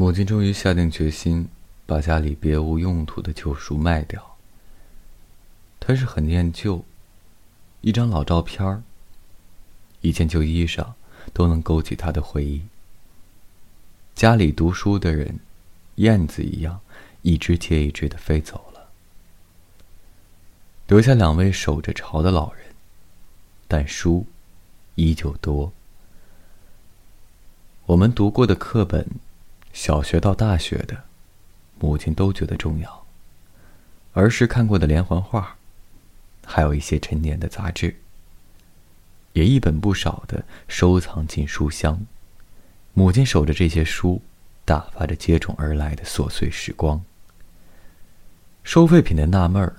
[0.00, 1.46] 母亲终于下定决心，
[1.84, 4.34] 把家里别无用途的旧书卖掉。
[5.78, 6.82] 她是很念旧，
[7.82, 8.82] 一张老照片儿，
[10.00, 10.94] 一件旧衣裳，
[11.34, 12.62] 都能勾起她的回忆。
[14.14, 15.38] 家里读书的人，
[15.96, 16.80] 燕子一样，
[17.20, 18.88] 一只接一只的飞走了，
[20.88, 22.64] 留下两位守着巢的老人，
[23.68, 24.24] 但书
[24.94, 25.70] 依旧多。
[27.84, 29.06] 我们读过的课本。
[29.72, 31.04] 小学到大学的，
[31.78, 33.06] 母亲都觉得重要。
[34.12, 35.56] 儿时看过的连环画，
[36.44, 37.96] 还有一些陈年的杂志，
[39.32, 42.00] 也一本不少的收藏进书箱。
[42.92, 44.20] 母亲守着这些书，
[44.64, 47.02] 打发着接踵而来的琐碎时光。
[48.64, 49.76] 收废品的纳闷儿：“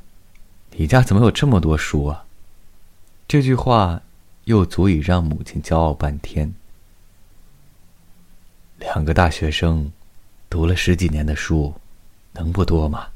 [0.77, 2.25] 你家怎么有这么多书啊？”
[3.27, 4.01] 这句话
[4.45, 6.53] 又足以让母亲骄傲半天。
[8.81, 9.91] 两个大学生，
[10.49, 11.71] 读了十几年的书，
[12.33, 13.09] 能不多吗？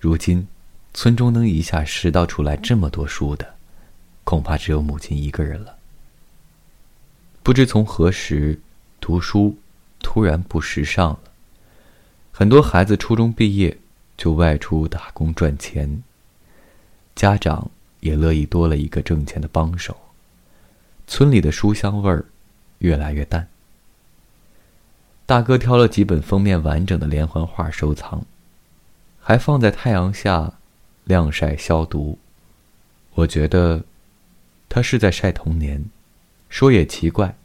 [0.00, 0.48] 如今，
[0.94, 3.54] 村中能一下拾到出来这么多书的，
[4.24, 5.76] 恐怕只有母亲一个人了。
[7.42, 8.58] 不知从何时，
[8.98, 9.54] 读书
[10.00, 11.20] 突然不时尚了。
[12.32, 13.76] 很多孩子初中毕业
[14.16, 16.02] 就外出打工赚钱，
[17.14, 19.94] 家长也乐意多了一个挣钱的帮手，
[21.06, 22.24] 村里的书香味儿
[22.78, 23.46] 越来越淡。
[25.28, 28.24] 大哥挑了几本封面完整的连环画收藏，
[29.20, 30.54] 还放在太阳下
[31.04, 32.18] 晾晒消毒。
[33.12, 33.84] 我觉得
[34.70, 35.84] 他是在晒童年。
[36.48, 37.36] 说也奇怪，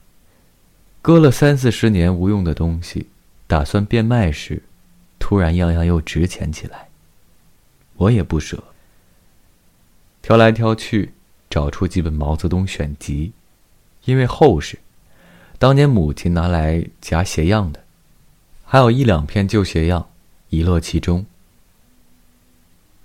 [1.01, 3.09] 搁了三四十年无用的东西，
[3.47, 4.63] 打算变卖时，
[5.19, 6.87] 突然样样又值钱起来。
[7.95, 8.63] 我也不舍，
[10.21, 11.11] 挑来挑去，
[11.49, 13.33] 找出几本毛泽东选集，
[14.05, 14.79] 因为厚实。
[15.63, 17.81] 当年母亲拿来夹鞋样的，
[18.65, 20.09] 还有一两片旧鞋样，
[20.49, 21.25] 遗落其中。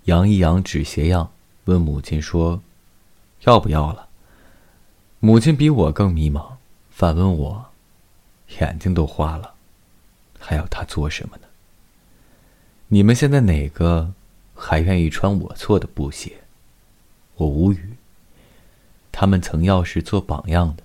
[0.06, 1.30] 扬一扬纸鞋样，
[1.66, 2.60] 问母亲说
[3.46, 4.08] ：“要不要了？”
[5.20, 6.54] 母亲比我更迷茫，
[6.90, 7.66] 反问我
[8.58, 9.54] ：“眼睛都花了，
[10.40, 11.44] 还要他做什么呢？”
[12.90, 14.12] 你们现在哪个
[14.52, 16.38] 还愿意穿我做的布鞋？
[17.36, 17.90] 我无语。
[19.12, 20.82] 他们曾要是做榜样的。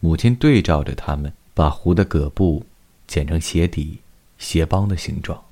[0.00, 2.64] 母亲对照着他们，把糊的葛布
[3.06, 3.98] 剪成鞋底、
[4.38, 5.44] 鞋帮的形状，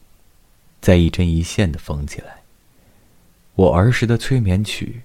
[0.81, 2.43] 再一针一线的缝起来。
[3.57, 5.03] 我儿时的催眠曲，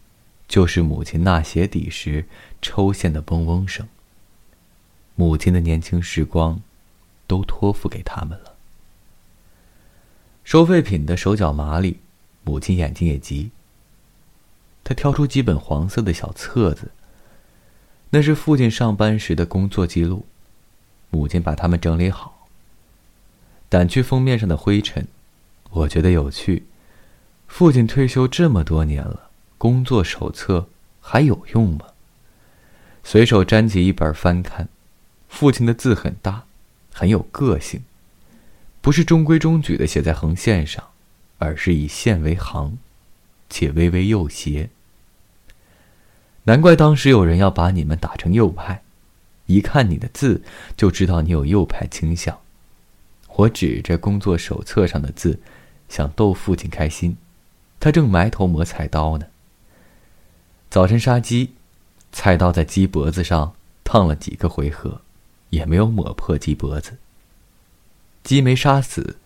[0.48, 2.26] 就是母亲纳鞋底时
[2.62, 3.88] 抽线的嗡嗡声。
[5.16, 6.62] 母亲的年轻时光，
[7.26, 8.56] 都托付给他们了。
[10.44, 12.00] 收废品的手脚麻利，
[12.44, 13.52] 母亲眼睛也急。
[14.84, 16.92] 她挑出几本黄色的小册子。
[18.14, 20.26] 那是父亲上班时的工作记录，
[21.10, 22.48] 母亲把它们整理好。
[23.70, 25.08] 掸去封面上的灰尘，
[25.70, 26.66] 我觉得有趣。
[27.48, 30.68] 父亲退休这么多年了，工作手册
[31.00, 31.86] 还有用吗？
[33.04, 34.68] 随手粘起一本翻看，
[35.30, 36.44] 父亲的字很大，
[36.94, 37.82] 很有个性，
[38.82, 40.84] 不是中规中矩的写在横线上，
[41.38, 42.78] 而是以线为行，
[43.50, 44.70] 且微微右斜。
[46.44, 48.82] 难怪当时有人要把你们打成右派，
[49.46, 50.42] 一看你的字
[50.76, 52.40] 就知道你有右派倾向。
[53.36, 55.40] 我指着工作手册上的字，
[55.88, 57.16] 想逗父亲开心，
[57.80, 59.28] 他正埋头磨菜刀呢。
[60.70, 61.54] 早晨杀鸡，
[62.12, 63.54] 菜刀在鸡脖子上
[63.84, 65.02] 烫了几个回合，
[65.50, 66.98] 也没有抹破鸡脖子。
[68.24, 69.18] 鸡没杀死，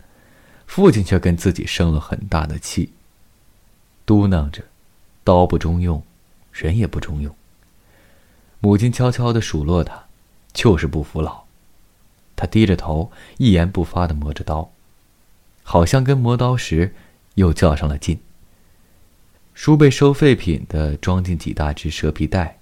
[0.66, 2.92] 父亲却跟自己生了很大的气，
[4.04, 4.62] 嘟囔着
[5.24, 6.02] ：“刀不中用。”
[6.56, 7.34] 人也不中用。
[8.60, 10.06] 母亲悄悄的数落他，
[10.54, 11.44] 就是不服老。
[12.34, 14.72] 他低着头，一言不发的磨着刀，
[15.62, 16.94] 好像跟磨刀石
[17.34, 18.18] 又较上了劲。
[19.52, 22.58] 书被收废品的装进几大只蛇皮袋，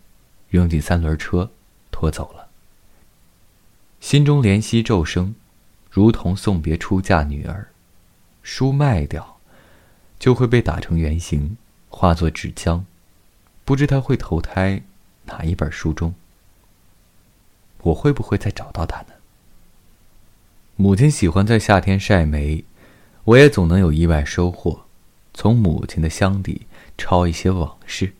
[0.48, 1.50] 扔进三轮车，
[1.90, 2.48] 拖走了。
[4.00, 5.34] 心中怜惜骤生，
[5.90, 7.68] 如同送别出嫁女儿。
[8.42, 9.40] 书卖掉，
[10.18, 11.56] 就会被打成圆形，
[11.88, 12.82] 化作纸浆。
[13.64, 14.82] 不知他会投胎
[15.24, 16.14] 哪一本书中？
[17.82, 19.14] 我会不会再找到他呢？
[20.76, 22.64] 母亲喜欢在夏天晒煤，
[23.24, 24.82] 我也总能有意外收获，
[25.32, 26.66] 从母亲的箱底
[26.98, 28.12] 抄一些往事。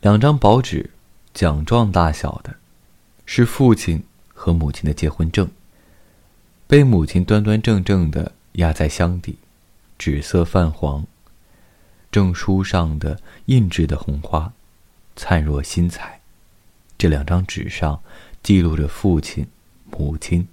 [0.00, 0.90] 两张薄纸，
[1.34, 2.56] 奖状大小的，
[3.26, 5.50] 是父亲和母亲的结婚证，
[6.66, 9.38] 被母亲端端正正的压在箱底，
[9.98, 11.04] 纸色泛黄。
[12.10, 14.52] 证书上的印制的红花，
[15.14, 16.20] 灿若新彩。
[16.98, 18.02] 这两张纸上
[18.42, 19.46] 记录着父亲、
[19.90, 20.46] 母亲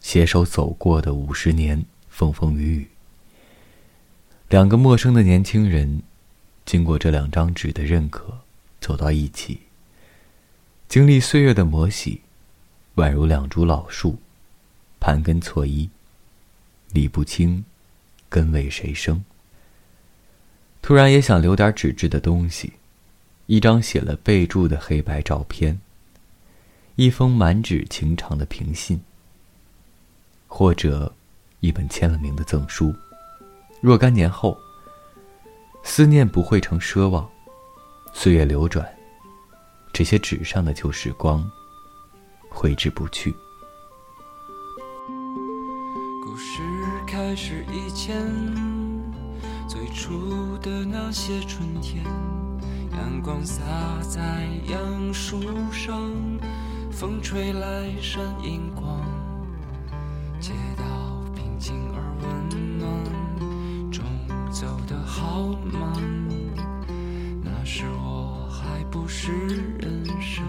[0.00, 2.88] 携手走过的五十年风风雨雨。
[4.48, 6.02] 两个陌生的年轻人，
[6.66, 8.38] 经过这两张纸的认可，
[8.80, 9.60] 走到一起。
[10.88, 12.20] 经历岁月的磨洗，
[12.96, 14.18] 宛如两株老树，
[15.00, 15.88] 盘根错依，
[16.92, 17.64] 理不清
[18.28, 19.24] 根为谁生。
[20.84, 22.74] 突然也想留点纸质的东西，
[23.46, 25.80] 一张写了备注的黑白照片，
[26.96, 29.00] 一封满纸情长的平信，
[30.46, 31.10] 或者
[31.60, 32.94] 一本签了名的赠书。
[33.80, 34.58] 若干年后，
[35.82, 37.26] 思念不会成奢望，
[38.12, 38.86] 岁月流转，
[39.90, 41.50] 这些纸上的旧时光
[42.50, 43.34] 挥之不去。
[46.22, 46.60] 故事
[47.06, 48.83] 开始以前，
[49.74, 52.04] 最初的那些春天，
[52.92, 53.60] 阳光洒
[54.08, 55.40] 在杨树
[55.72, 56.12] 上，
[56.92, 59.00] 风吹来闪银光，
[60.38, 60.84] 街道
[61.34, 63.90] 平静而温暖。
[63.90, 64.04] 钟
[64.52, 65.92] 走得好慢，
[67.42, 69.32] 那时我还不是
[69.80, 70.44] 人生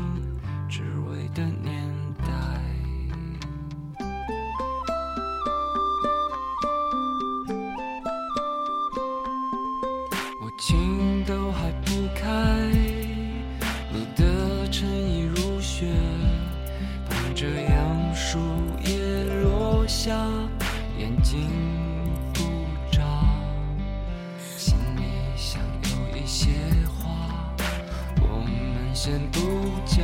[29.06, 29.40] 先不
[29.86, 30.04] 讲，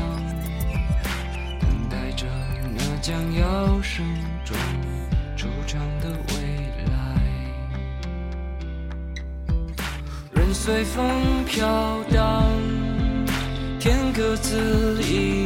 [1.59, 2.27] 等待着
[2.75, 4.05] 那将要盛
[4.45, 4.55] 装
[5.35, 6.35] 出场的未
[6.85, 6.93] 来。
[10.33, 12.45] 人随风飘荡，
[13.79, 15.40] 天各自一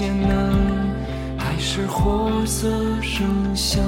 [0.00, 0.80] 艰难？
[1.62, 2.68] 是活色
[3.02, 3.84] 生香，